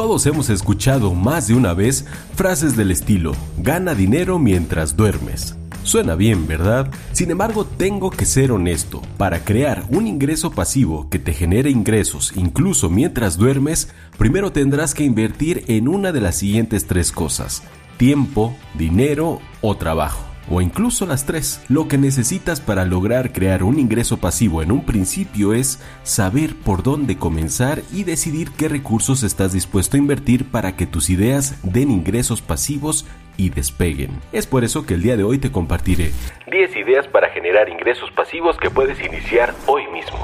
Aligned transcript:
Todos 0.00 0.24
hemos 0.24 0.48
escuchado 0.48 1.12
más 1.12 1.46
de 1.46 1.52
una 1.52 1.74
vez 1.74 2.06
frases 2.34 2.74
del 2.74 2.90
estilo, 2.90 3.32
gana 3.58 3.94
dinero 3.94 4.38
mientras 4.38 4.96
duermes. 4.96 5.56
Suena 5.82 6.14
bien, 6.14 6.46
¿verdad? 6.46 6.90
Sin 7.12 7.30
embargo, 7.30 7.66
tengo 7.66 8.10
que 8.10 8.24
ser 8.24 8.50
honesto. 8.50 9.02
Para 9.18 9.44
crear 9.44 9.84
un 9.90 10.06
ingreso 10.06 10.52
pasivo 10.52 11.10
que 11.10 11.18
te 11.18 11.34
genere 11.34 11.68
ingresos 11.68 12.32
incluso 12.34 12.88
mientras 12.88 13.36
duermes, 13.36 13.90
primero 14.16 14.52
tendrás 14.52 14.94
que 14.94 15.04
invertir 15.04 15.64
en 15.68 15.86
una 15.86 16.12
de 16.12 16.22
las 16.22 16.36
siguientes 16.36 16.86
tres 16.86 17.12
cosas. 17.12 17.62
Tiempo, 17.98 18.56
dinero 18.78 19.38
o 19.60 19.76
trabajo 19.76 20.29
o 20.50 20.60
incluso 20.60 21.06
las 21.06 21.24
tres. 21.24 21.64
Lo 21.68 21.88
que 21.88 21.96
necesitas 21.96 22.60
para 22.60 22.84
lograr 22.84 23.32
crear 23.32 23.62
un 23.62 23.78
ingreso 23.78 24.18
pasivo 24.18 24.62
en 24.62 24.72
un 24.72 24.84
principio 24.84 25.54
es 25.54 25.82
saber 26.02 26.54
por 26.64 26.82
dónde 26.82 27.16
comenzar 27.16 27.80
y 27.92 28.04
decidir 28.04 28.50
qué 28.58 28.68
recursos 28.68 29.22
estás 29.22 29.52
dispuesto 29.52 29.96
a 29.96 30.00
invertir 30.00 30.50
para 30.50 30.76
que 30.76 30.86
tus 30.86 31.08
ideas 31.08 31.58
den 31.62 31.90
ingresos 31.90 32.42
pasivos 32.42 33.06
y 33.36 33.50
despeguen. 33.50 34.20
Es 34.32 34.46
por 34.46 34.64
eso 34.64 34.84
que 34.84 34.94
el 34.94 35.02
día 35.02 35.16
de 35.16 35.24
hoy 35.24 35.38
te 35.38 35.50
compartiré 35.50 36.10
10 36.50 36.76
ideas 36.76 37.06
para 37.06 37.30
generar 37.30 37.68
ingresos 37.68 38.10
pasivos 38.10 38.56
que 38.58 38.70
puedes 38.70 39.00
iniciar 39.02 39.54
hoy 39.66 39.86
mismo. 39.88 40.18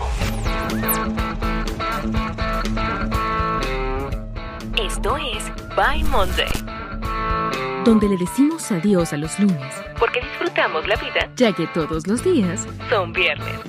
Esto 4.79 5.17
es 5.17 5.75
By 5.75 6.05
Monday, 6.05 6.51
donde 7.85 8.09
le 8.09 8.17
decimos 8.19 8.71
adiós 8.71 9.13
a 9.13 9.17
los 9.17 9.39
lunes 9.39 9.87
disfrutamos 10.57 10.87
la 10.89 10.97
vida, 10.97 11.33
ya 11.37 11.53
que 11.53 11.67
todos 11.69 12.07
los 12.07 12.25
días 12.25 12.67
son 12.89 13.13
viernes. 13.13 13.61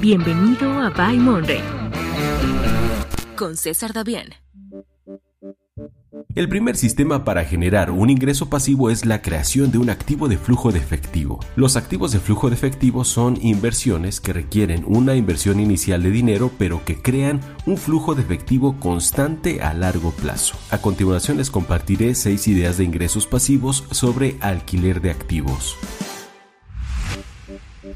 Bienvenido 0.00 0.70
a 0.80 0.90
By 0.90 1.16
Monday 1.18 1.62
con 3.36 3.56
César 3.56 3.92
Davián. 3.92 4.41
El 6.34 6.48
primer 6.48 6.78
sistema 6.78 7.24
para 7.24 7.44
generar 7.44 7.90
un 7.90 8.08
ingreso 8.08 8.48
pasivo 8.48 8.88
es 8.88 9.04
la 9.04 9.20
creación 9.20 9.70
de 9.70 9.76
un 9.76 9.90
activo 9.90 10.28
de 10.28 10.38
flujo 10.38 10.72
de 10.72 10.78
efectivo. 10.78 11.40
Los 11.56 11.76
activos 11.76 12.10
de 12.10 12.20
flujo 12.20 12.48
de 12.48 12.54
efectivo 12.54 13.04
son 13.04 13.38
inversiones 13.42 14.18
que 14.18 14.32
requieren 14.32 14.82
una 14.86 15.14
inversión 15.14 15.60
inicial 15.60 16.02
de 16.02 16.10
dinero 16.10 16.50
pero 16.56 16.86
que 16.86 17.02
crean 17.02 17.42
un 17.66 17.76
flujo 17.76 18.14
de 18.14 18.22
efectivo 18.22 18.80
constante 18.80 19.60
a 19.60 19.74
largo 19.74 20.10
plazo. 20.10 20.56
A 20.70 20.78
continuación 20.78 21.36
les 21.36 21.50
compartiré 21.50 22.14
6 22.14 22.48
ideas 22.48 22.78
de 22.78 22.84
ingresos 22.84 23.26
pasivos 23.26 23.84
sobre 23.90 24.38
alquiler 24.40 25.02
de 25.02 25.10
activos. 25.10 25.76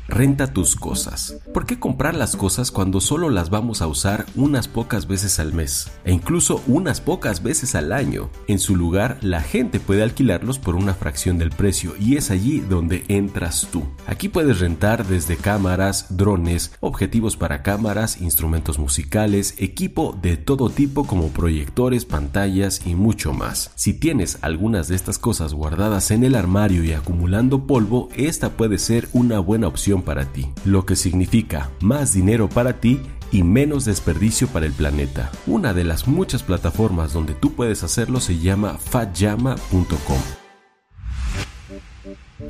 Renta 0.09 0.53
tus 0.53 0.77
cosas. 0.77 1.37
¿Por 1.53 1.67
qué 1.67 1.81
comprar 1.81 2.15
las 2.15 2.37
cosas 2.37 2.71
cuando 2.71 3.01
solo 3.01 3.29
las 3.29 3.51
vamos 3.51 3.83
a 3.83 3.89
usar 3.89 4.25
unas 4.37 4.69
pocas 4.69 5.09
veces 5.09 5.41
al 5.41 5.53
mes? 5.53 5.91
E 6.05 6.13
incluso 6.13 6.63
unas 6.69 7.01
pocas 7.01 7.43
veces 7.43 7.75
al 7.75 7.93
año. 7.93 8.31
En 8.47 8.61
su 8.61 8.77
lugar, 8.77 9.19
la 9.21 9.43
gente 9.43 9.81
puede 9.81 10.05
alquilarlos 10.05 10.61
por 10.61 10.77
una 10.77 10.95
fracción 10.95 11.39
del 11.39 11.51
precio 11.51 11.95
y 11.99 12.17
es 12.17 12.31
allí 12.31 12.61
donde 12.61 13.05
entras 13.09 13.67
tú. 13.73 13.83
Aquí 14.07 14.29
puedes 14.29 14.61
rentar 14.61 15.07
desde 15.07 15.37
cámaras, 15.37 16.17
drones, 16.17 16.73
objetivos 16.81 17.37
para 17.37 17.63
cámaras, 17.63 18.21
instrumentos 18.21 18.79
musicales, 18.79 19.55
equipo 19.59 20.17
de 20.23 20.37
todo 20.37 20.71
tipo 20.71 21.05
como 21.05 21.29
proyectores, 21.29 22.05
pantallas 22.05 22.87
y 22.87 22.95
mucho 22.95 23.33
más. 23.33 23.73
Si 23.75 23.93
tienes 23.93 24.39
algunas 24.43 24.87
de 24.87 24.95
estas 24.95 25.19
cosas 25.19 25.53
guardadas 25.53 26.13
en 26.13 26.23
el 26.23 26.37
armario 26.37 26.85
y 26.85 26.93
acumulando 26.93 27.67
polvo, 27.67 28.09
esta 28.15 28.51
puede 28.51 28.79
ser 28.79 29.09
una 29.13 29.41
buena 29.41 29.67
opción 29.67 29.96
para 30.03 30.33
ti, 30.33 30.53
lo 30.65 30.87
que 30.87 30.97
significa 30.97 31.71
más 31.81 32.13
dinero 32.13 32.49
para 32.49 32.81
ti 32.81 33.01
y 33.33 33.43
menos 33.43 33.85
desperdicio 33.85 34.49
para 34.49 34.67
el 34.67 34.73
planeta. 34.73 35.31
Una 35.47 35.75
de 35.75 35.85
las 35.85 36.07
muchas 36.07 36.43
plataformas 36.43 37.13
donde 37.13 37.35
tú 37.35 37.55
puedes 37.55 37.83
hacerlo 37.83 38.21
se 38.21 38.39
llama 38.39 38.79
fatjama.com. 38.79 40.21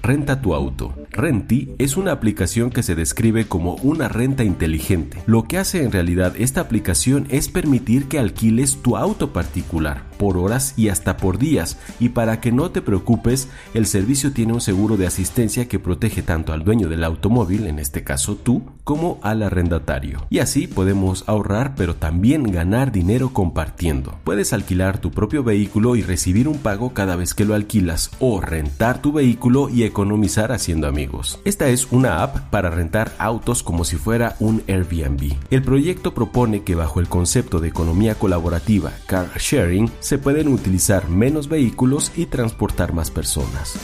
Renta 0.03 0.41
tu 0.41 0.53
auto. 0.55 0.93
Renti 1.13 1.71
es 1.79 1.97
una 1.97 2.11
aplicación 2.11 2.71
que 2.71 2.83
se 2.83 2.97
describe 2.97 3.47
como 3.47 3.75
una 3.77 4.09
renta 4.09 4.43
inteligente. 4.43 5.23
Lo 5.27 5.45
que 5.45 5.59
hace 5.59 5.85
en 5.85 5.93
realidad 5.93 6.35
esta 6.37 6.61
aplicación 6.61 7.27
es 7.31 7.49
permitir 7.49 8.07
que 8.07 8.19
alquiles 8.19 8.83
tu 8.83 8.97
auto 8.97 9.33
particular 9.33 10.03
por 10.19 10.39
horas 10.39 10.75
y 10.77 10.89
hasta 10.89 11.17
por 11.17 11.39
días. 11.39 11.79
Y 12.01 12.11
para 12.11 12.41
que 12.41 12.51
no 12.51 12.71
te 12.71 12.83
preocupes, 12.83 13.49
el 13.75 13.87
servicio 13.87 14.33
tiene 14.33 14.55
un 14.55 14.61
seguro 14.61 14.97
de 14.97 15.07
asistencia 15.07 15.69
que 15.69 15.79
protege 15.79 16.23
tanto 16.23 16.53
al 16.53 16.65
dueño 16.65 16.89
del 16.89 17.05
automóvil, 17.05 17.67
en 17.67 17.79
este 17.79 18.03
caso 18.03 18.37
tú, 18.37 18.63
como 18.83 19.21
al 19.23 19.43
arrendatario. 19.43 20.27
Y 20.31 20.39
así 20.41 20.67
podemos 20.67 21.25
ahorrar 21.27 21.75
pero 21.77 21.95
también 21.95 22.45
ganar 22.45 22.93
dinero 22.93 23.33
compartiendo. 23.33 24.19
Puedes 24.25 24.53
alquilar 24.53 24.99
tu 24.99 25.11
propio 25.11 25.45
vehículo 25.45 25.97
y 25.97 26.03
recibir 26.03 26.49
un 26.49 26.59
pago 26.59 26.93
cada 26.93 27.17
vez 27.17 27.35
que 27.35 27.45
lo 27.45 27.55
alquilas 27.55 28.11
o 28.19 28.41
rentar 28.41 29.03
tu 29.03 29.13
vehículo 29.13 29.69
y 29.69 29.76
economizar 29.85 30.53
haciendo 30.53 30.87
amigos. 30.87 31.39
Esta 31.45 31.69
es 31.69 31.89
una 31.91 32.23
app 32.23 32.51
para 32.51 32.71
rentar 32.71 33.13
autos 33.19 33.63
como 33.63 33.85
si 33.85 33.97
fuera 33.97 34.37
un 34.41 34.63
Airbnb. 34.69 35.35
El 35.51 35.63
proyecto 35.63 36.15
propone 36.15 36.63
que 36.63 36.75
bajo 36.75 37.01
el 37.01 37.09
concepto 37.09 37.61
de 37.61 37.69
economía 37.69 38.15
colaborativa 38.15 38.93
car 39.07 39.31
sharing 39.39 39.91
se 40.01 40.19
pueden 40.19 40.49
utilizar 40.49 41.09
menos 41.09 41.49
vehículos 41.49 42.13
y 42.17 42.27
transportar 42.27 42.93
más 42.93 43.11
personas. 43.11 43.79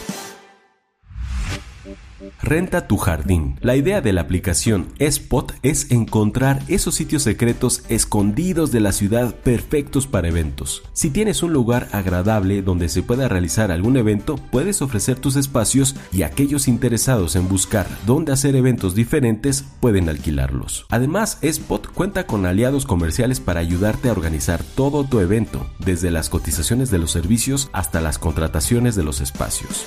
Renta 2.43 2.87
tu 2.87 2.97
jardín. 2.97 3.59
La 3.61 3.77
idea 3.77 4.01
de 4.01 4.13
la 4.13 4.23
aplicación 4.23 4.89
Spot 4.99 5.53
es 5.63 5.91
encontrar 5.91 6.63
esos 6.69 6.95
sitios 6.95 7.23
secretos 7.23 7.83
escondidos 7.89 8.73
de 8.73 8.81
la 8.81 8.93
ciudad 8.93 9.35
perfectos 9.35 10.07
para 10.07 10.29
eventos. 10.29 10.83
Si 10.93 11.11
tienes 11.11 11.43
un 11.43 11.53
lugar 11.53 11.89
agradable 11.93 12.63
donde 12.63 12.89
se 12.89 13.03
pueda 13.03 13.29
realizar 13.29 13.71
algún 13.71 13.97
evento, 13.97 14.37
puedes 14.51 14.83
ofrecer 14.83 15.19
tus 15.19 15.37
espacios 15.37 15.97
y 16.13 16.23
aquellos 16.23 16.69
interesados 16.69 17.37
en 17.37 17.49
buscar 17.49 17.87
dónde 18.07 18.33
hacer 18.33 18.57
eventos 18.57 18.95
diferentes 18.95 19.65
pueden 19.81 20.09
alquilarlos. 20.09 20.87
Además, 20.91 21.39
Spot 21.43 21.87
cuenta 21.93 22.27
con 22.27 22.47
aliados 22.47 22.87
comerciales 22.87 23.41
para 23.41 23.61
ayudarte 23.61 24.09
a 24.09 24.13
organizar 24.13 24.63
todo 24.75 25.05
tu 25.05 25.21
evento, 25.21 25.67
desde 25.79 26.11
las 26.11 26.29
cotizaciones 26.29 26.91
de 26.91 26.99
los 26.99 27.11
servicios 27.11 27.71
hasta 27.73 28.01
las 28.01 28.19
contrataciones 28.19 28.95
de 28.95 29.03
los 29.03 29.21
espacios. 29.21 29.85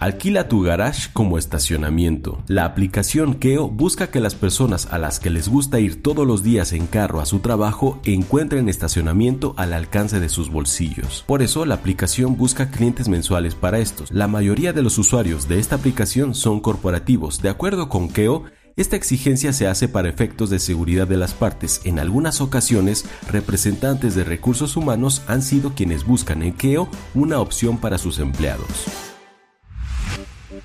Alquila 0.00 0.48
tu 0.48 0.62
garage 0.62 1.10
como 1.12 1.36
estacionamiento. 1.36 2.42
La 2.46 2.64
aplicación 2.64 3.34
Keo 3.34 3.68
busca 3.68 4.06
que 4.06 4.18
las 4.18 4.34
personas 4.34 4.88
a 4.90 4.96
las 4.96 5.20
que 5.20 5.28
les 5.28 5.46
gusta 5.46 5.78
ir 5.78 6.02
todos 6.02 6.26
los 6.26 6.42
días 6.42 6.72
en 6.72 6.86
carro 6.86 7.20
a 7.20 7.26
su 7.26 7.40
trabajo 7.40 8.00
encuentren 8.04 8.70
estacionamiento 8.70 9.52
al 9.58 9.74
alcance 9.74 10.18
de 10.18 10.30
sus 10.30 10.48
bolsillos. 10.48 11.22
Por 11.26 11.42
eso 11.42 11.66
la 11.66 11.74
aplicación 11.74 12.38
busca 12.38 12.70
clientes 12.70 13.08
mensuales 13.10 13.54
para 13.54 13.78
estos. 13.78 14.10
La 14.10 14.26
mayoría 14.26 14.72
de 14.72 14.80
los 14.80 14.96
usuarios 14.96 15.48
de 15.48 15.58
esta 15.58 15.74
aplicación 15.76 16.34
son 16.34 16.60
corporativos. 16.60 17.42
De 17.42 17.50
acuerdo 17.50 17.90
con 17.90 18.08
Keo, 18.08 18.44
esta 18.76 18.96
exigencia 18.96 19.52
se 19.52 19.66
hace 19.66 19.86
para 19.86 20.08
efectos 20.08 20.48
de 20.48 20.60
seguridad 20.60 21.08
de 21.08 21.18
las 21.18 21.34
partes. 21.34 21.82
En 21.84 21.98
algunas 21.98 22.40
ocasiones, 22.40 23.04
representantes 23.30 24.14
de 24.14 24.24
recursos 24.24 24.78
humanos 24.78 25.20
han 25.26 25.42
sido 25.42 25.74
quienes 25.74 26.06
buscan 26.06 26.42
en 26.42 26.54
Keo 26.54 26.88
una 27.14 27.38
opción 27.38 27.76
para 27.76 27.98
sus 27.98 28.18
empleados. 28.18 29.09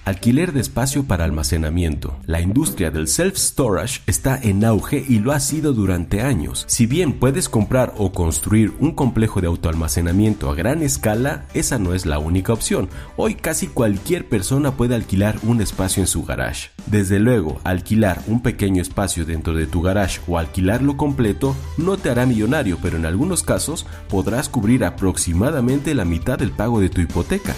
Alquiler 0.03 0.51
de 0.53 0.61
espacio 0.61 1.05
para 1.05 1.23
almacenamiento. 1.23 2.17
La 2.25 2.41
industria 2.41 2.91
del 2.91 3.07
self-storage 3.07 4.01
está 4.05 4.39
en 4.41 4.65
auge 4.65 5.03
y 5.07 5.19
lo 5.19 5.31
ha 5.31 5.39
sido 5.39 5.73
durante 5.73 6.21
años. 6.21 6.65
Si 6.67 6.85
bien 6.85 7.13
puedes 7.13 7.49
comprar 7.49 7.93
o 7.97 8.11
construir 8.11 8.73
un 8.79 8.91
complejo 8.91 9.41
de 9.41 9.47
autoalmacenamiento 9.47 10.49
a 10.49 10.55
gran 10.55 10.83
escala, 10.83 11.45
esa 11.53 11.79
no 11.79 11.93
es 11.93 12.05
la 12.05 12.19
única 12.19 12.53
opción. 12.53 12.89
Hoy 13.17 13.35
casi 13.35 13.67
cualquier 13.67 14.27
persona 14.27 14.71
puede 14.71 14.95
alquilar 14.95 15.37
un 15.43 15.61
espacio 15.61 16.03
en 16.03 16.07
su 16.07 16.23
garage. 16.23 16.69
Desde 16.85 17.19
luego, 17.19 17.59
alquilar 17.63 18.21
un 18.27 18.41
pequeño 18.41 18.81
espacio 18.81 19.25
dentro 19.25 19.53
de 19.53 19.67
tu 19.67 19.81
garage 19.81 20.21
o 20.27 20.37
alquilarlo 20.37 20.97
completo 20.97 21.55
no 21.77 21.97
te 21.97 22.09
hará 22.09 22.25
millonario, 22.25 22.77
pero 22.81 22.97
en 22.97 23.05
algunos 23.05 23.43
casos 23.43 23.85
podrás 24.09 24.49
cubrir 24.49 24.83
aproximadamente 24.83 25.93
la 25.95 26.05
mitad 26.05 26.37
del 26.37 26.51
pago 26.51 26.79
de 26.79 26.89
tu 26.89 27.01
hipoteca. 27.01 27.55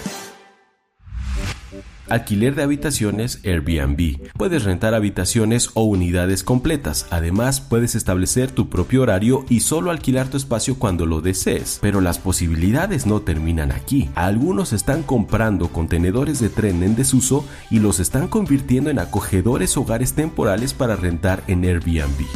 Alquiler 2.08 2.54
de 2.54 2.62
habitaciones 2.62 3.40
Airbnb. 3.44 4.30
Puedes 4.36 4.64
rentar 4.64 4.94
habitaciones 4.94 5.70
o 5.74 5.82
unidades 5.82 6.42
completas. 6.42 7.06
Además, 7.10 7.60
puedes 7.60 7.94
establecer 7.94 8.50
tu 8.50 8.68
propio 8.68 9.02
horario 9.02 9.44
y 9.48 9.60
solo 9.60 9.90
alquilar 9.90 10.28
tu 10.28 10.36
espacio 10.36 10.78
cuando 10.78 11.04
lo 11.04 11.20
desees. 11.20 11.78
Pero 11.82 12.00
las 12.00 12.18
posibilidades 12.18 13.06
no 13.06 13.20
terminan 13.20 13.72
aquí. 13.72 14.10
Algunos 14.14 14.72
están 14.72 15.02
comprando 15.02 15.68
contenedores 15.68 16.40
de 16.40 16.48
tren 16.48 16.82
en 16.82 16.96
desuso 16.96 17.44
y 17.70 17.80
los 17.80 18.00
están 18.00 18.28
convirtiendo 18.28 18.90
en 18.90 18.98
acogedores 18.98 19.76
hogares 19.76 20.14
temporales 20.14 20.74
para 20.74 20.96
rentar 20.96 21.42
en 21.46 21.64
Airbnb. 21.64 22.26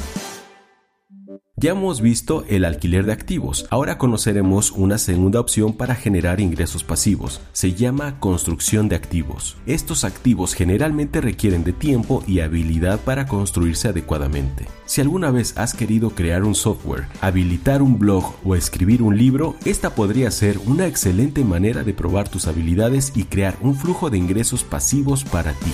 Ya 1.63 1.71
hemos 1.71 2.01
visto 2.01 2.45
el 2.49 2.65
alquiler 2.65 3.07
de 3.07 3.13
activos, 3.13 3.69
ahora 3.71 3.97
conoceremos 3.97 4.73
una 4.73 4.99
segunda 4.99 5.39
opción 5.39 5.75
para 5.75 5.95
generar 5.95 6.41
ingresos 6.41 6.83
pasivos, 6.83 7.41
se 7.53 7.73
llama 7.73 8.19
construcción 8.19 8.89
de 8.89 8.97
activos. 8.97 9.57
Estos 9.65 10.03
activos 10.03 10.55
generalmente 10.55 11.21
requieren 11.21 11.63
de 11.63 11.73
tiempo 11.73 12.25
y 12.27 12.41
habilidad 12.41 12.99
para 12.99 13.29
construirse 13.29 13.87
adecuadamente. 13.87 14.67
Si 14.87 15.01
alguna 15.01 15.31
vez 15.31 15.57
has 15.57 15.73
querido 15.73 16.11
crear 16.11 16.43
un 16.43 16.57
software, 16.57 17.07
habilitar 17.21 17.81
un 17.81 17.97
blog 17.97 18.35
o 18.45 18.57
escribir 18.57 19.01
un 19.01 19.17
libro, 19.17 19.55
esta 19.65 19.95
podría 19.95 20.33
ser 20.33 20.59
una 20.67 20.89
excelente 20.89 21.45
manera 21.45 21.85
de 21.85 21.95
probar 21.95 22.29
tus 22.29 22.49
habilidades 22.49 23.13
y 23.15 23.23
crear 23.23 23.57
un 23.61 23.77
flujo 23.77 24.11
de 24.11 24.19
ingresos 24.19 24.65
pasivos 24.65 25.23
para 25.23 25.53
ti. 25.53 25.71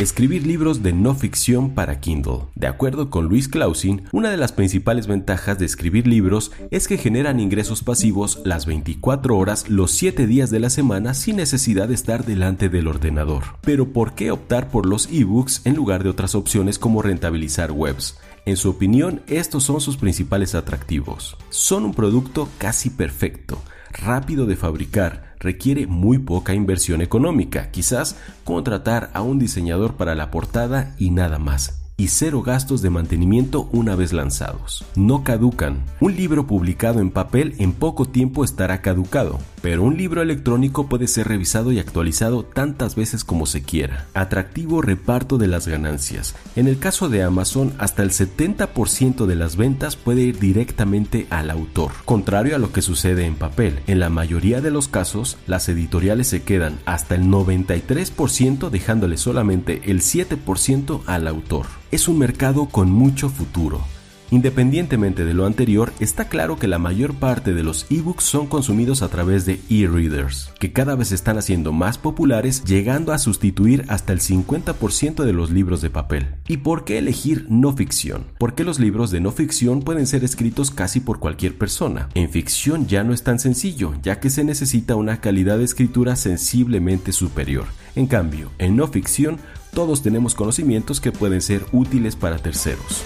Escribir 0.00 0.46
libros 0.46 0.82
de 0.82 0.94
no 0.94 1.14
ficción 1.14 1.74
para 1.74 2.00
Kindle. 2.00 2.46
De 2.54 2.66
acuerdo 2.66 3.10
con 3.10 3.26
Luis 3.26 3.48
Clausin, 3.48 4.04
una 4.12 4.30
de 4.30 4.38
las 4.38 4.50
principales 4.50 5.06
ventajas 5.06 5.58
de 5.58 5.66
escribir 5.66 6.06
libros 6.06 6.52
es 6.70 6.88
que 6.88 6.96
generan 6.96 7.38
ingresos 7.38 7.82
pasivos 7.82 8.40
las 8.46 8.64
24 8.64 9.36
horas 9.36 9.68
los 9.68 9.90
7 9.90 10.26
días 10.26 10.48
de 10.48 10.58
la 10.58 10.70
semana 10.70 11.12
sin 11.12 11.36
necesidad 11.36 11.88
de 11.88 11.96
estar 11.96 12.24
delante 12.24 12.70
del 12.70 12.88
ordenador. 12.88 13.42
Pero 13.60 13.92
¿por 13.92 14.14
qué 14.14 14.30
optar 14.30 14.70
por 14.70 14.86
los 14.86 15.06
ebooks 15.12 15.66
en 15.66 15.76
lugar 15.76 16.02
de 16.02 16.08
otras 16.08 16.34
opciones 16.34 16.78
como 16.78 17.02
rentabilizar 17.02 17.70
webs? 17.70 18.16
En 18.46 18.56
su 18.56 18.70
opinión, 18.70 19.20
estos 19.26 19.64
son 19.64 19.82
sus 19.82 19.98
principales 19.98 20.54
atractivos. 20.54 21.36
Son 21.50 21.84
un 21.84 21.92
producto 21.92 22.48
casi 22.56 22.88
perfecto, 22.88 23.60
rápido 23.92 24.46
de 24.46 24.56
fabricar, 24.56 25.29
requiere 25.40 25.86
muy 25.86 26.18
poca 26.18 26.54
inversión 26.54 27.00
económica, 27.00 27.70
quizás 27.70 28.16
contratar 28.44 29.10
a 29.14 29.22
un 29.22 29.38
diseñador 29.38 29.94
para 29.96 30.14
la 30.14 30.30
portada 30.30 30.94
y 30.98 31.10
nada 31.10 31.38
más 31.38 31.79
y 32.00 32.08
cero 32.08 32.40
gastos 32.40 32.80
de 32.80 32.88
mantenimiento 32.88 33.68
una 33.72 33.94
vez 33.94 34.14
lanzados. 34.14 34.86
No 34.96 35.22
caducan. 35.22 35.84
Un 36.00 36.16
libro 36.16 36.46
publicado 36.46 37.00
en 37.00 37.10
papel 37.10 37.54
en 37.58 37.72
poco 37.72 38.06
tiempo 38.06 38.42
estará 38.42 38.80
caducado, 38.80 39.38
pero 39.60 39.82
un 39.82 39.98
libro 39.98 40.22
electrónico 40.22 40.88
puede 40.88 41.06
ser 41.06 41.28
revisado 41.28 41.72
y 41.72 41.78
actualizado 41.78 42.42
tantas 42.42 42.94
veces 42.94 43.22
como 43.22 43.44
se 43.44 43.62
quiera. 43.62 44.06
Atractivo 44.14 44.80
reparto 44.80 45.36
de 45.36 45.48
las 45.48 45.68
ganancias. 45.68 46.34
En 46.56 46.68
el 46.68 46.78
caso 46.78 47.10
de 47.10 47.22
Amazon, 47.22 47.74
hasta 47.76 48.02
el 48.02 48.12
70% 48.12 49.26
de 49.26 49.34
las 49.34 49.56
ventas 49.56 49.96
puede 49.96 50.22
ir 50.22 50.38
directamente 50.38 51.26
al 51.28 51.50
autor, 51.50 51.90
contrario 52.06 52.56
a 52.56 52.58
lo 52.58 52.72
que 52.72 52.80
sucede 52.80 53.26
en 53.26 53.34
papel. 53.34 53.80
En 53.86 54.00
la 54.00 54.08
mayoría 54.08 54.62
de 54.62 54.70
los 54.70 54.88
casos, 54.88 55.36
las 55.46 55.68
editoriales 55.68 56.28
se 56.28 56.44
quedan 56.44 56.78
hasta 56.86 57.14
el 57.14 57.24
93% 57.24 58.70
dejándole 58.70 59.18
solamente 59.18 59.82
el 59.90 60.00
7% 60.00 61.02
al 61.04 61.28
autor 61.28 61.66
es 61.90 62.08
un 62.08 62.18
mercado 62.18 62.66
con 62.66 62.90
mucho 62.90 63.28
futuro. 63.28 63.80
Independientemente 64.30 65.24
de 65.24 65.34
lo 65.34 65.44
anterior, 65.44 65.92
está 65.98 66.28
claro 66.28 66.56
que 66.56 66.68
la 66.68 66.78
mayor 66.78 67.14
parte 67.14 67.52
de 67.52 67.64
los 67.64 67.86
ebooks 67.90 68.24
son 68.24 68.46
consumidos 68.46 69.02
a 69.02 69.08
través 69.08 69.44
de 69.44 69.60
e-readers, 69.68 70.52
que 70.58 70.72
cada 70.72 70.94
vez 70.94 71.10
están 71.10 71.36
haciendo 71.36 71.72
más 71.72 71.98
populares, 71.98 72.62
llegando 72.64 73.12
a 73.12 73.18
sustituir 73.18 73.84
hasta 73.88 74.12
el 74.12 74.20
50% 74.20 75.24
de 75.24 75.32
los 75.32 75.50
libros 75.50 75.80
de 75.80 75.90
papel. 75.90 76.28
¿Y 76.46 76.58
por 76.58 76.84
qué 76.84 76.98
elegir 76.98 77.46
no 77.48 77.72
ficción? 77.72 78.26
Porque 78.38 78.64
los 78.64 78.78
libros 78.78 79.10
de 79.10 79.20
no 79.20 79.32
ficción 79.32 79.80
pueden 79.82 80.06
ser 80.06 80.22
escritos 80.22 80.70
casi 80.70 81.00
por 81.00 81.18
cualquier 81.18 81.58
persona. 81.58 82.08
En 82.14 82.30
ficción 82.30 82.86
ya 82.86 83.02
no 83.02 83.12
es 83.12 83.24
tan 83.24 83.40
sencillo, 83.40 83.94
ya 84.02 84.20
que 84.20 84.30
se 84.30 84.44
necesita 84.44 84.94
una 84.94 85.20
calidad 85.20 85.58
de 85.58 85.64
escritura 85.64 86.14
sensiblemente 86.14 87.12
superior. 87.12 87.64
En 87.96 88.06
cambio, 88.06 88.50
en 88.58 88.76
no 88.76 88.86
ficción 88.86 89.38
todos 89.74 90.02
tenemos 90.02 90.34
conocimientos 90.34 91.00
que 91.00 91.12
pueden 91.12 91.40
ser 91.40 91.64
útiles 91.72 92.16
para 92.16 92.38
terceros. 92.38 93.04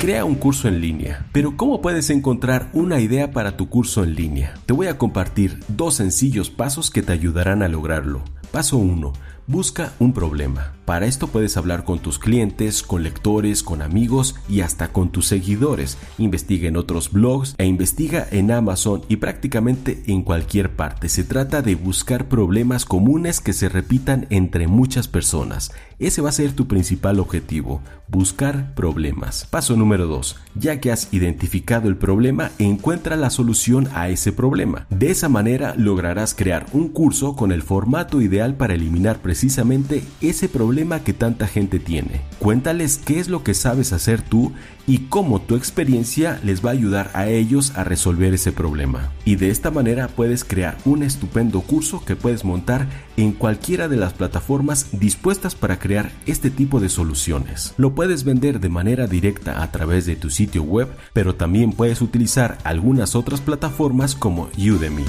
Crea 0.00 0.24
un 0.24 0.36
curso 0.36 0.68
en 0.68 0.80
línea. 0.80 1.26
Pero 1.32 1.56
¿cómo 1.56 1.82
puedes 1.82 2.08
encontrar 2.10 2.70
una 2.72 3.00
idea 3.00 3.32
para 3.32 3.56
tu 3.56 3.68
curso 3.68 4.04
en 4.04 4.14
línea? 4.14 4.54
Te 4.64 4.72
voy 4.72 4.86
a 4.86 4.96
compartir 4.96 5.58
dos 5.66 5.96
sencillos 5.96 6.50
pasos 6.50 6.92
que 6.92 7.02
te 7.02 7.10
ayudarán 7.10 7.64
a 7.64 7.68
lograrlo. 7.68 8.22
Paso 8.52 8.78
1. 8.78 9.12
Busca 9.48 9.92
un 9.98 10.12
problema. 10.12 10.77
Para 10.88 11.04
esto 11.04 11.26
puedes 11.26 11.58
hablar 11.58 11.84
con 11.84 11.98
tus 11.98 12.18
clientes, 12.18 12.82
con 12.82 13.02
lectores, 13.02 13.62
con 13.62 13.82
amigos 13.82 14.36
y 14.48 14.62
hasta 14.62 14.90
con 14.90 15.10
tus 15.12 15.26
seguidores. 15.26 15.98
Investiga 16.16 16.66
en 16.66 16.78
otros 16.78 17.12
blogs 17.12 17.54
e 17.58 17.66
investiga 17.66 18.26
en 18.30 18.50
Amazon 18.50 19.02
y 19.06 19.16
prácticamente 19.16 20.02
en 20.06 20.22
cualquier 20.22 20.76
parte. 20.76 21.10
Se 21.10 21.24
trata 21.24 21.60
de 21.60 21.74
buscar 21.74 22.28
problemas 22.28 22.86
comunes 22.86 23.42
que 23.42 23.52
se 23.52 23.68
repitan 23.68 24.28
entre 24.30 24.66
muchas 24.66 25.08
personas. 25.08 25.72
Ese 25.98 26.22
va 26.22 26.30
a 26.30 26.32
ser 26.32 26.52
tu 26.52 26.68
principal 26.68 27.18
objetivo, 27.18 27.82
buscar 28.08 28.74
problemas. 28.74 29.46
Paso 29.50 29.76
número 29.76 30.06
2. 30.06 30.36
Ya 30.54 30.80
que 30.80 30.90
has 30.90 31.12
identificado 31.12 31.88
el 31.88 31.96
problema, 31.96 32.50
encuentra 32.58 33.16
la 33.16 33.28
solución 33.28 33.88
a 33.92 34.08
ese 34.08 34.32
problema. 34.32 34.86
De 34.88 35.10
esa 35.10 35.28
manera 35.28 35.74
lograrás 35.76 36.34
crear 36.34 36.66
un 36.72 36.88
curso 36.88 37.36
con 37.36 37.52
el 37.52 37.62
formato 37.62 38.22
ideal 38.22 38.54
para 38.54 38.74
eliminar 38.74 39.18
precisamente 39.18 40.02
ese 40.22 40.48
problema 40.48 40.77
que 40.78 41.12
tanta 41.12 41.48
gente 41.48 41.80
tiene. 41.80 42.20
Cuéntales 42.38 43.00
qué 43.04 43.18
es 43.18 43.28
lo 43.28 43.42
que 43.42 43.54
sabes 43.54 43.92
hacer 43.92 44.22
tú 44.22 44.52
y 44.86 44.98
cómo 45.08 45.40
tu 45.40 45.56
experiencia 45.56 46.40
les 46.44 46.64
va 46.64 46.70
a 46.70 46.72
ayudar 46.72 47.10
a 47.14 47.26
ellos 47.26 47.72
a 47.74 47.82
resolver 47.82 48.32
ese 48.32 48.52
problema. 48.52 49.10
Y 49.24 49.34
de 49.34 49.50
esta 49.50 49.72
manera 49.72 50.06
puedes 50.06 50.44
crear 50.44 50.78
un 50.84 51.02
estupendo 51.02 51.62
curso 51.62 52.04
que 52.04 52.14
puedes 52.14 52.44
montar 52.44 52.86
en 53.16 53.32
cualquiera 53.32 53.88
de 53.88 53.96
las 53.96 54.12
plataformas 54.12 54.86
dispuestas 54.92 55.56
para 55.56 55.80
crear 55.80 56.12
este 56.26 56.48
tipo 56.48 56.78
de 56.78 56.88
soluciones. 56.88 57.74
Lo 57.76 57.94
puedes 57.94 58.22
vender 58.22 58.60
de 58.60 58.68
manera 58.68 59.08
directa 59.08 59.62
a 59.62 59.72
través 59.72 60.06
de 60.06 60.14
tu 60.14 60.30
sitio 60.30 60.62
web, 60.62 60.88
pero 61.12 61.34
también 61.34 61.72
puedes 61.72 62.00
utilizar 62.00 62.58
algunas 62.62 63.16
otras 63.16 63.40
plataformas 63.40 64.14
como 64.14 64.48
Udemy. 64.56 65.04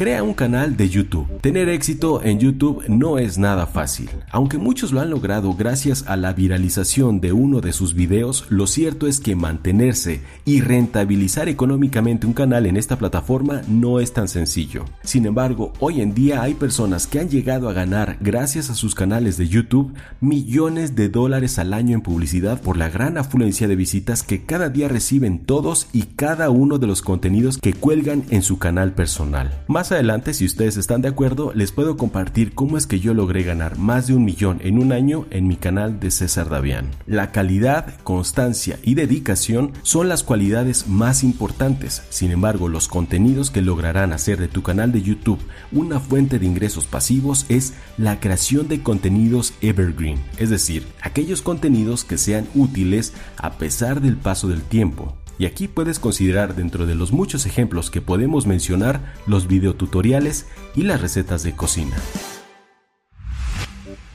Crea 0.00 0.22
un 0.22 0.32
canal 0.32 0.78
de 0.78 0.88
YouTube. 0.88 1.28
Tener 1.42 1.68
éxito 1.68 2.22
en 2.24 2.38
YouTube 2.38 2.84
no 2.88 3.18
es 3.18 3.36
nada 3.36 3.66
fácil. 3.66 4.08
Aunque 4.30 4.56
muchos 4.56 4.92
lo 4.92 5.00
han 5.02 5.10
logrado 5.10 5.52
gracias 5.52 6.04
a 6.06 6.16
la 6.16 6.32
viralización 6.32 7.20
de 7.20 7.34
uno 7.34 7.60
de 7.60 7.74
sus 7.74 7.92
videos, 7.92 8.46
lo 8.48 8.66
cierto 8.66 9.06
es 9.06 9.20
que 9.20 9.36
mantenerse 9.36 10.22
y 10.46 10.62
rentabilizar 10.62 11.50
económicamente 11.50 12.26
un 12.26 12.32
canal 12.32 12.64
en 12.64 12.78
esta 12.78 12.96
plataforma 12.96 13.60
no 13.68 14.00
es 14.00 14.14
tan 14.14 14.28
sencillo. 14.28 14.86
Sin 15.02 15.26
embargo, 15.26 15.74
hoy 15.80 16.00
en 16.00 16.14
día 16.14 16.40
hay 16.40 16.54
personas 16.54 17.06
que 17.06 17.20
han 17.20 17.28
llegado 17.28 17.68
a 17.68 17.74
ganar 17.74 18.16
gracias 18.22 18.70
a 18.70 18.76
sus 18.76 18.94
canales 18.94 19.36
de 19.36 19.48
YouTube 19.48 19.92
millones 20.22 20.96
de 20.96 21.10
dólares 21.10 21.58
al 21.58 21.74
año 21.74 21.94
en 21.94 22.00
publicidad 22.00 22.58
por 22.62 22.78
la 22.78 22.88
gran 22.88 23.18
afluencia 23.18 23.68
de 23.68 23.76
visitas 23.76 24.22
que 24.22 24.46
cada 24.46 24.70
día 24.70 24.88
reciben 24.88 25.40
todos 25.40 25.88
y 25.92 26.04
cada 26.04 26.48
uno 26.48 26.78
de 26.78 26.86
los 26.86 27.02
contenidos 27.02 27.58
que 27.58 27.74
cuelgan 27.74 28.24
en 28.30 28.40
su 28.40 28.58
canal 28.58 28.94
personal. 28.94 29.62
Más 29.68 29.89
adelante, 29.92 30.34
si 30.34 30.44
ustedes 30.44 30.76
están 30.76 31.02
de 31.02 31.08
acuerdo, 31.08 31.52
les 31.54 31.72
puedo 31.72 31.96
compartir 31.96 32.54
cómo 32.54 32.76
es 32.76 32.86
que 32.86 33.00
yo 33.00 33.14
logré 33.14 33.42
ganar 33.42 33.78
más 33.78 34.06
de 34.06 34.14
un 34.14 34.24
millón 34.24 34.58
en 34.62 34.78
un 34.78 34.92
año 34.92 35.26
en 35.30 35.46
mi 35.46 35.56
canal 35.56 36.00
de 36.00 36.10
César 36.10 36.48
Davián. 36.48 36.90
La 37.06 37.32
calidad, 37.32 37.94
constancia 38.02 38.78
y 38.82 38.94
dedicación 38.94 39.72
son 39.82 40.08
las 40.08 40.22
cualidades 40.22 40.88
más 40.88 41.22
importantes. 41.24 42.02
Sin 42.10 42.30
embargo, 42.30 42.68
los 42.68 42.88
contenidos 42.88 43.50
que 43.50 43.62
lograrán 43.62 44.12
hacer 44.12 44.38
de 44.38 44.48
tu 44.48 44.62
canal 44.62 44.92
de 44.92 45.02
YouTube 45.02 45.40
una 45.72 46.00
fuente 46.00 46.38
de 46.38 46.46
ingresos 46.46 46.86
pasivos 46.86 47.46
es 47.48 47.74
la 47.96 48.20
creación 48.20 48.68
de 48.68 48.82
contenidos 48.82 49.54
evergreen, 49.60 50.18
es 50.38 50.50
decir, 50.50 50.86
aquellos 51.02 51.42
contenidos 51.42 52.04
que 52.04 52.18
sean 52.18 52.46
útiles 52.54 53.12
a 53.36 53.52
pesar 53.52 54.00
del 54.00 54.16
paso 54.16 54.48
del 54.48 54.62
tiempo. 54.62 55.19
Y 55.40 55.46
aquí 55.46 55.68
puedes 55.68 55.98
considerar 55.98 56.54
dentro 56.54 56.84
de 56.84 56.94
los 56.94 57.12
muchos 57.12 57.46
ejemplos 57.46 57.90
que 57.90 58.02
podemos 58.02 58.46
mencionar 58.46 59.14
los 59.26 59.46
videotutoriales 59.46 60.46
y 60.76 60.82
las 60.82 61.00
recetas 61.00 61.42
de 61.42 61.56
cocina. 61.56 61.96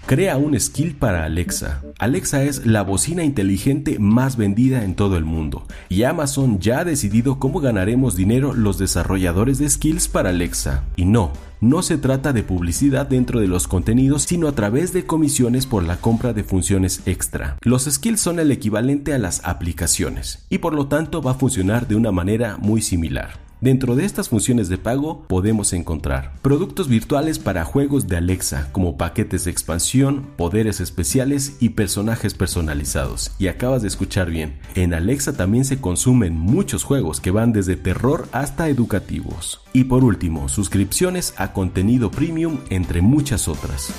Crea 0.07 0.37
un 0.37 0.59
skill 0.59 0.93
para 0.93 1.25
Alexa. 1.25 1.81
Alexa 1.97 2.43
es 2.43 2.67
la 2.67 2.83
bocina 2.83 3.23
inteligente 3.23 3.97
más 3.97 4.37
vendida 4.37 4.83
en 4.83 4.93
todo 4.93 5.17
el 5.17 5.25
mundo 5.25 5.65
y 5.89 6.03
Amazon 6.03 6.59
ya 6.59 6.81
ha 6.81 6.85
decidido 6.85 7.39
cómo 7.39 7.59
ganaremos 7.59 8.15
dinero 8.15 8.53
los 8.53 8.77
desarrolladores 8.77 9.57
de 9.57 9.67
skills 9.67 10.07
para 10.07 10.29
Alexa. 10.29 10.83
Y 10.95 11.05
no, 11.05 11.31
no 11.59 11.81
se 11.81 11.97
trata 11.97 12.33
de 12.33 12.43
publicidad 12.43 13.07
dentro 13.07 13.39
de 13.39 13.47
los 13.47 13.67
contenidos, 13.67 14.21
sino 14.21 14.47
a 14.47 14.51
través 14.51 14.93
de 14.93 15.07
comisiones 15.07 15.65
por 15.65 15.83
la 15.83 15.97
compra 15.97 16.33
de 16.33 16.43
funciones 16.43 17.01
extra. 17.07 17.57
Los 17.61 17.85
skills 17.85 18.19
son 18.19 18.39
el 18.39 18.51
equivalente 18.51 19.11
a 19.11 19.17
las 19.17 19.43
aplicaciones 19.43 20.45
y 20.51 20.59
por 20.59 20.75
lo 20.75 20.85
tanto 20.85 21.23
va 21.23 21.31
a 21.31 21.35
funcionar 21.35 21.87
de 21.87 21.95
una 21.95 22.11
manera 22.11 22.57
muy 22.57 22.83
similar. 22.83 23.44
Dentro 23.65 23.95
de 23.95 24.05
estas 24.05 24.29
funciones 24.29 24.69
de 24.69 24.77
pago 24.77 25.23
podemos 25.27 25.73
encontrar 25.73 26.33
productos 26.43 26.87
virtuales 26.87 27.39
para 27.39 27.65
juegos 27.65 28.07
de 28.07 28.15
Alexa 28.15 28.69
como 28.71 28.95
paquetes 28.95 29.45
de 29.45 29.49
expansión, 29.49 30.27
poderes 30.37 30.79
especiales 30.79 31.57
y 31.59 31.69
personajes 31.69 32.35
personalizados. 32.35 33.31
Y 33.39 33.47
acabas 33.47 33.81
de 33.81 33.87
escuchar 33.87 34.29
bien, 34.29 34.59
en 34.75 34.93
Alexa 34.93 35.35
también 35.35 35.65
se 35.65 35.81
consumen 35.81 36.37
muchos 36.37 36.83
juegos 36.83 37.19
que 37.19 37.31
van 37.31 37.53
desde 37.53 37.75
terror 37.75 38.27
hasta 38.33 38.69
educativos. 38.69 39.61
Y 39.73 39.85
por 39.85 40.03
último, 40.03 40.47
suscripciones 40.47 41.33
a 41.35 41.51
contenido 41.51 42.11
premium 42.11 42.59
entre 42.69 43.01
muchas 43.01 43.47
otras. 43.47 43.91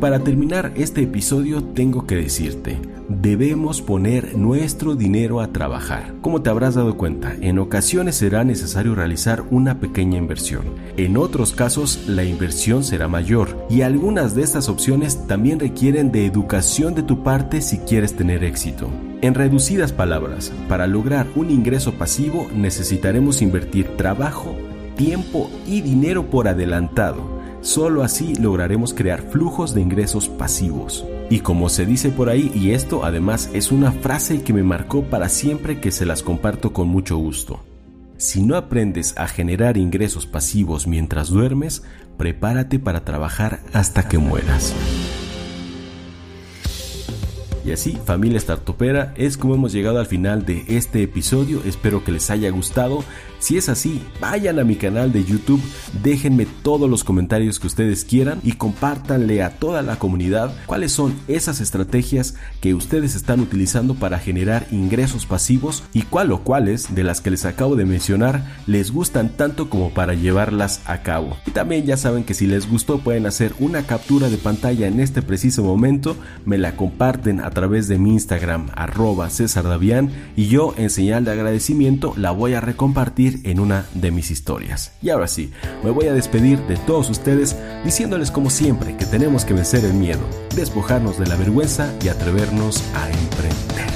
para 0.00 0.20
terminar 0.20 0.72
este 0.76 1.02
episodio 1.02 1.62
tengo 1.62 2.06
que 2.06 2.16
decirte, 2.16 2.78
debemos 3.10 3.82
poner 3.82 4.38
nuestro 4.38 4.94
dinero 4.94 5.40
a 5.40 5.48
trabajar. 5.48 6.14
Como 6.20 6.42
te 6.42 6.50
habrás 6.50 6.76
dado 6.76 6.96
cuenta, 6.96 7.34
en 7.40 7.58
ocasiones 7.58 8.14
será 8.14 8.44
necesario 8.44 8.94
realizar 8.94 9.44
una 9.50 9.80
pequeña 9.80 10.16
inversión. 10.16 10.62
En 10.96 11.16
otros 11.16 11.52
casos, 11.52 12.04
la 12.06 12.22
inversión 12.22 12.84
será 12.84 13.08
mayor 13.08 13.66
y 13.68 13.82
algunas 13.82 14.36
de 14.36 14.42
estas 14.42 14.68
opciones 14.68 15.26
también 15.26 15.58
requieren 15.58 16.12
de 16.12 16.24
educación 16.24 16.94
de 16.94 17.02
tu 17.02 17.24
parte 17.24 17.60
si 17.62 17.78
quieres 17.78 18.14
tener 18.14 18.44
éxito. 18.44 18.88
En 19.22 19.34
reducidas 19.34 19.92
palabras, 19.92 20.52
para 20.68 20.86
lograr 20.86 21.26
un 21.34 21.50
ingreso 21.50 21.94
pasivo 21.94 22.48
necesitaremos 22.54 23.42
invertir 23.42 23.96
trabajo, 23.96 24.54
tiempo 24.96 25.50
y 25.66 25.80
dinero 25.80 26.30
por 26.30 26.46
adelantado 26.46 27.29
Solo 27.62 28.02
así 28.02 28.34
lograremos 28.36 28.94
crear 28.94 29.20
flujos 29.22 29.74
de 29.74 29.82
ingresos 29.82 30.28
pasivos. 30.28 31.04
Y 31.28 31.40
como 31.40 31.68
se 31.68 31.84
dice 31.84 32.10
por 32.10 32.30
ahí, 32.30 32.50
y 32.54 32.70
esto 32.70 33.04
además 33.04 33.50
es 33.52 33.70
una 33.70 33.92
frase 33.92 34.42
que 34.42 34.52
me 34.52 34.62
marcó 34.62 35.02
para 35.04 35.28
siempre 35.28 35.78
que 35.78 35.92
se 35.92 36.06
las 36.06 36.22
comparto 36.22 36.72
con 36.72 36.88
mucho 36.88 37.18
gusto. 37.18 37.60
Si 38.16 38.42
no 38.42 38.56
aprendes 38.56 39.16
a 39.16 39.28
generar 39.28 39.76
ingresos 39.76 40.26
pasivos 40.26 40.86
mientras 40.86 41.28
duermes, 41.28 41.82
prepárate 42.16 42.78
para 42.78 43.04
trabajar 43.04 43.60
hasta 43.72 44.08
que 44.08 44.18
mueras. 44.18 44.74
Y 47.64 47.72
así, 47.72 47.98
familia 48.04 48.40
startupera, 48.40 49.12
es 49.16 49.36
como 49.36 49.54
hemos 49.54 49.72
llegado 49.72 49.98
al 49.98 50.06
final 50.06 50.46
de 50.46 50.64
este 50.68 51.02
episodio. 51.02 51.62
Espero 51.66 52.02
que 52.02 52.12
les 52.12 52.30
haya 52.30 52.50
gustado. 52.50 53.04
Si 53.38 53.56
es 53.56 53.70
así, 53.70 54.02
vayan 54.20 54.58
a 54.58 54.64
mi 54.64 54.76
canal 54.76 55.12
de 55.12 55.24
YouTube, 55.24 55.62
déjenme 56.02 56.46
todos 56.62 56.90
los 56.90 57.04
comentarios 57.04 57.58
que 57.58 57.66
ustedes 57.66 58.04
quieran 58.04 58.38
y 58.42 58.52
compártanle 58.52 59.42
a 59.42 59.58
toda 59.58 59.80
la 59.80 59.98
comunidad 59.98 60.54
cuáles 60.66 60.92
son 60.92 61.14
esas 61.26 61.62
estrategias 61.62 62.34
que 62.60 62.74
ustedes 62.74 63.14
están 63.14 63.40
utilizando 63.40 63.94
para 63.94 64.18
generar 64.18 64.66
ingresos 64.70 65.24
pasivos 65.24 65.84
y 65.94 66.02
cuál 66.02 66.32
o 66.32 66.42
cuáles 66.42 66.94
de 66.94 67.02
las 67.02 67.22
que 67.22 67.30
les 67.30 67.46
acabo 67.46 67.76
de 67.76 67.86
mencionar 67.86 68.44
les 68.66 68.90
gustan 68.90 69.30
tanto 69.30 69.70
como 69.70 69.88
para 69.90 70.12
llevarlas 70.12 70.82
a 70.84 71.02
cabo. 71.02 71.38
Y 71.46 71.52
también 71.52 71.86
ya 71.86 71.96
saben 71.96 72.24
que 72.24 72.34
si 72.34 72.46
les 72.46 72.68
gustó 72.68 72.98
pueden 72.98 73.24
hacer 73.24 73.54
una 73.58 73.86
captura 73.86 74.28
de 74.28 74.36
pantalla 74.36 74.86
en 74.86 75.00
este 75.00 75.22
preciso 75.22 75.64
momento, 75.64 76.14
me 76.44 76.58
la 76.58 76.76
comparten 76.76 77.40
a 77.40 77.49
través 77.50 77.88
de 77.88 77.98
mi 77.98 78.12
Instagram 78.12 78.68
arroba 78.74 79.30
César 79.30 79.64
Davián 79.64 80.10
y 80.36 80.48
yo 80.48 80.74
en 80.76 80.90
señal 80.90 81.24
de 81.24 81.32
agradecimiento 81.32 82.14
la 82.16 82.30
voy 82.30 82.54
a 82.54 82.60
recompartir 82.60 83.40
en 83.44 83.60
una 83.60 83.86
de 83.94 84.10
mis 84.10 84.30
historias. 84.30 84.92
Y 85.02 85.10
ahora 85.10 85.28
sí, 85.28 85.52
me 85.84 85.90
voy 85.90 86.06
a 86.06 86.14
despedir 86.14 86.58
de 86.66 86.76
todos 86.76 87.10
ustedes 87.10 87.56
diciéndoles 87.84 88.30
como 88.30 88.50
siempre 88.50 88.96
que 88.96 89.06
tenemos 89.06 89.44
que 89.44 89.54
vencer 89.54 89.84
el 89.84 89.94
miedo, 89.94 90.20
despojarnos 90.54 91.18
de 91.18 91.26
la 91.26 91.36
vergüenza 91.36 91.92
y 92.02 92.08
atrevernos 92.08 92.82
a 92.94 93.08
emprender. 93.10 93.90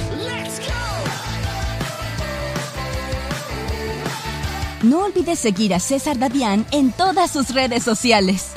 No 4.83 5.05
olvides 5.05 5.39
seguir 5.39 5.73
a 5.73 5.79
César 5.79 6.19
Davián 6.19 6.63
en 6.71 6.91
todas 6.91 7.31
sus 7.31 7.55
redes 7.55 7.81
sociales. 7.81 8.51